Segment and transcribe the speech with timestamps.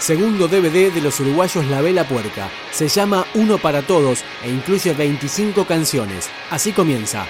[0.00, 2.48] Segundo DVD de los uruguayos La Vela Puerca.
[2.72, 6.30] Se llama Uno para Todos e incluye 25 canciones.
[6.50, 7.26] Así comienza.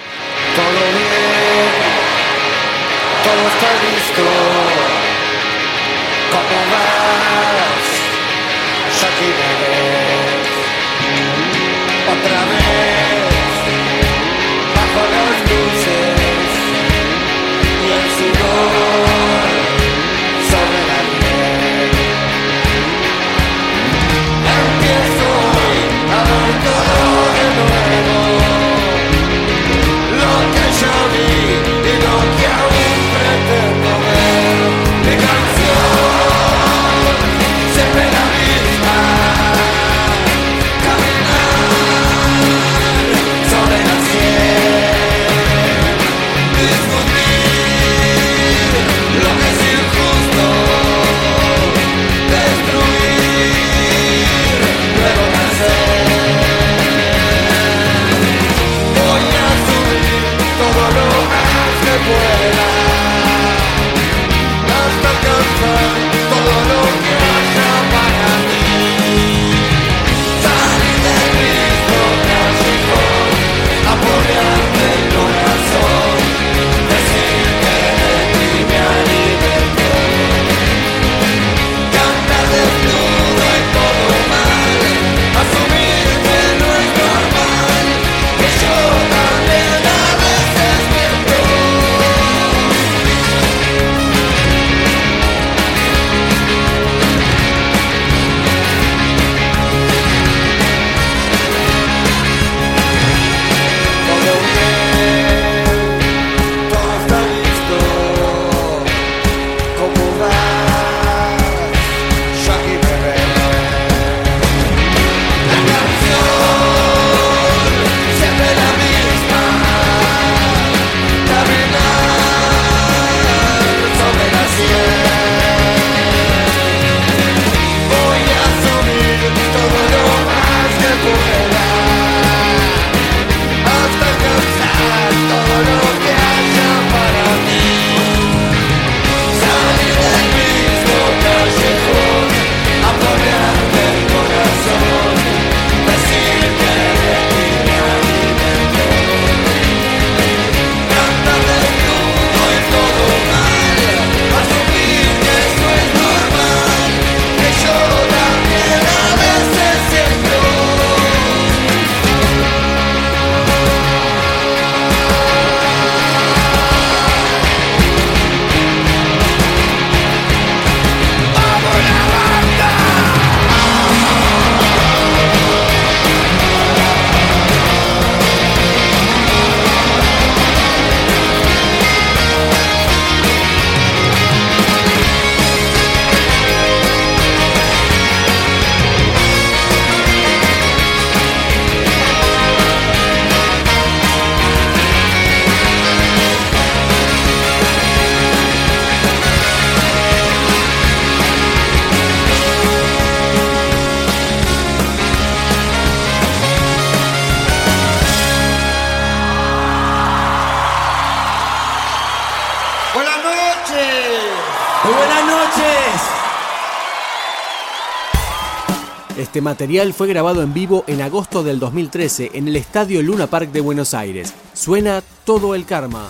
[219.21, 223.51] Este material fue grabado en vivo en agosto del 2013 en el Estadio Luna Park
[223.51, 224.33] de Buenos Aires.
[224.55, 226.09] Suena todo el karma.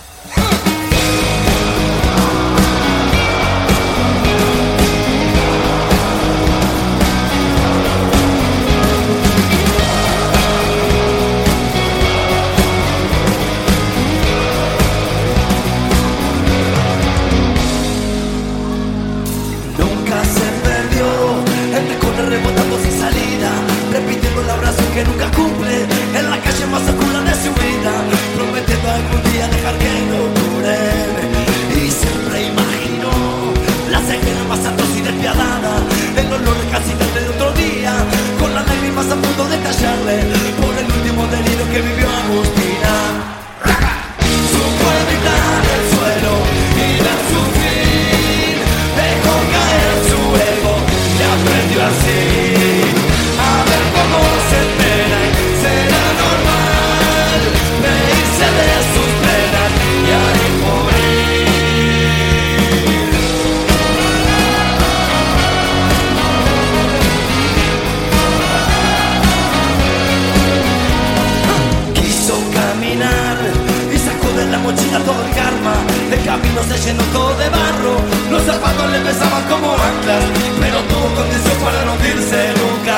[76.41, 77.95] Camino se llenó todo de barro,
[78.31, 80.23] los zapatos le pesaban como anclas,
[80.59, 82.97] pero tuvo condición para no hundirse nunca.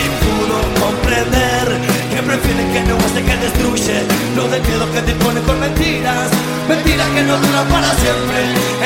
[0.00, 1.66] Y pudo comprender
[2.12, 3.96] que prefieren que no se que destruye,
[4.36, 6.30] no de miedo que te pone con mentiras,
[6.68, 8.38] mentiras que no duran para siempre.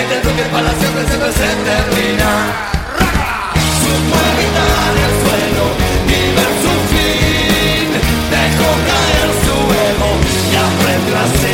[0.02, 2.30] Entendió que para siempre siempre se termina.
[3.80, 5.64] Supo evitar el suelo
[6.10, 7.88] y ver su fin.
[8.34, 9.56] Dejó caer su
[9.88, 10.10] ego
[10.50, 11.14] y aprendió.
[11.14, 11.53] A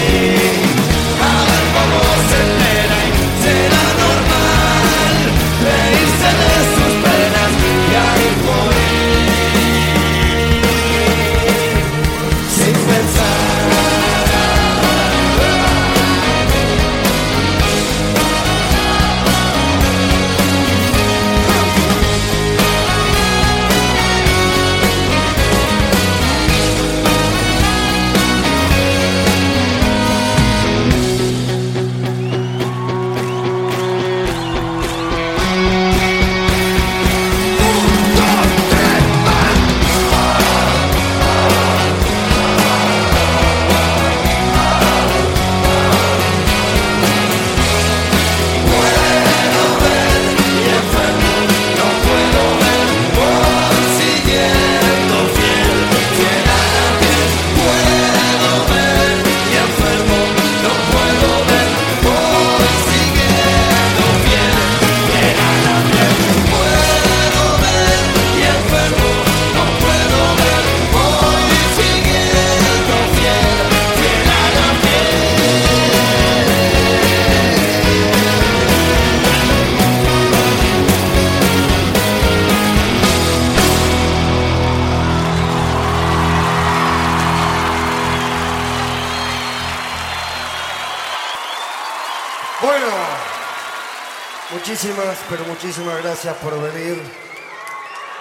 [94.53, 97.03] muchísimas, pero muchísimas gracias por venir.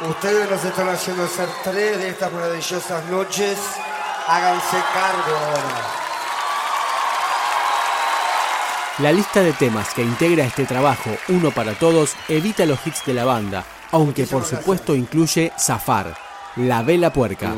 [0.07, 3.57] Ustedes nos están haciendo hacer tres de estas maravillosas noches.
[4.27, 5.99] Háganse cargo ahora.
[8.99, 13.13] La lista de temas que integra este trabajo, uno para todos, evita los hits de
[13.13, 16.17] la banda, aunque por supuesto incluye Zafar,
[16.57, 17.53] La Vela Puerca.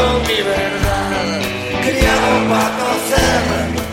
[0.00, 1.40] con mi verdad,
[1.82, 3.89] criado para.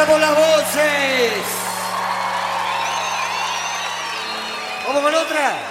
[0.00, 1.32] aplauso las voces.
[4.86, 5.70] Vamos con otra.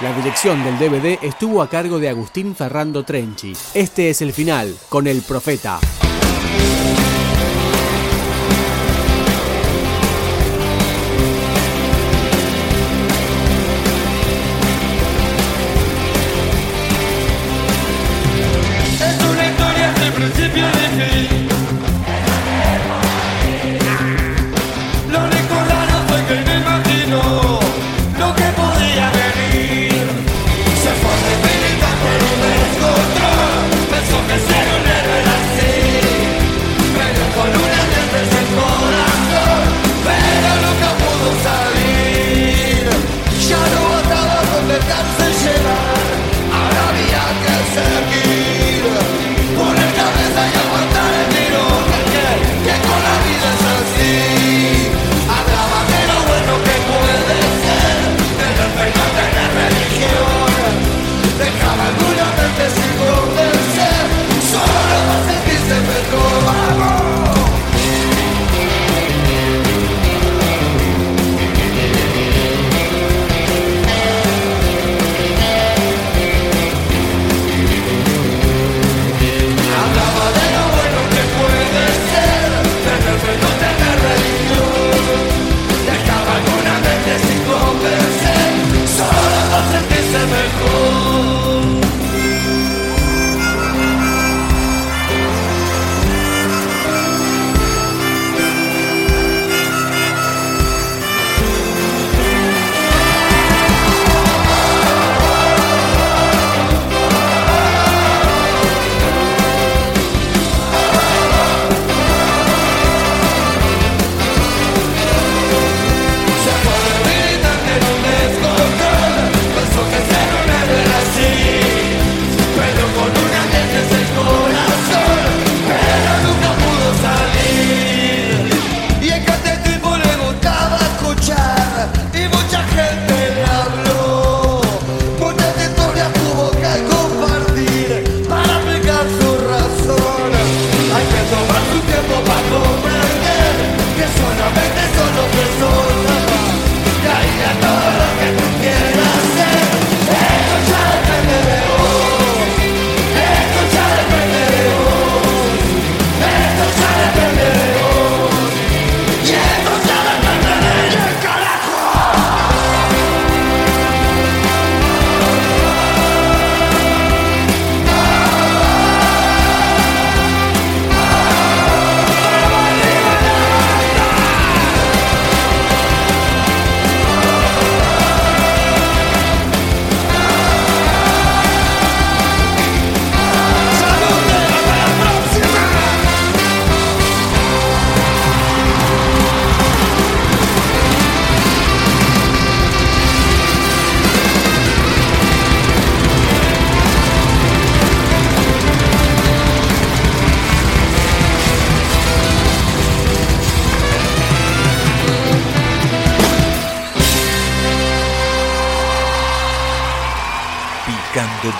[0.00, 3.52] La dirección del DVD estuvo a cargo de Agustín Ferrando Trenchi.
[3.74, 5.80] Este es el final, con El Profeta.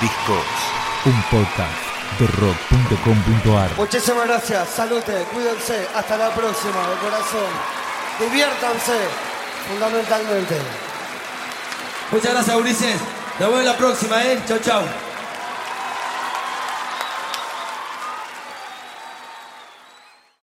[0.00, 0.44] discos.
[1.04, 1.88] Un podcast
[2.18, 3.76] de rock.com.ar.
[3.76, 7.50] Muchísimas gracias, salute, cuídense, hasta la próxima, de corazón.
[8.20, 8.98] Diviértanse,
[9.68, 10.56] fundamentalmente.
[12.10, 12.96] Muchas gracias, Ulises.
[13.38, 14.40] Nos vemos en la próxima, ¿eh?
[14.46, 15.07] Chau, chau.